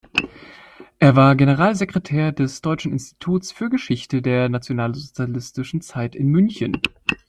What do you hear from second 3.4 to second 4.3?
für Geschichte